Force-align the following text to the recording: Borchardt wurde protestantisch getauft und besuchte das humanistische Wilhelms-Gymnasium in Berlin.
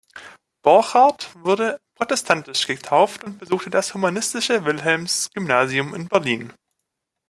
Borchardt 0.63 1.29
wurde 1.43 1.79
protestantisch 1.93 2.65
getauft 2.65 3.23
und 3.23 3.37
besuchte 3.37 3.69
das 3.69 3.93
humanistische 3.93 4.65
Wilhelms-Gymnasium 4.65 5.93
in 5.93 6.07
Berlin. 6.07 6.51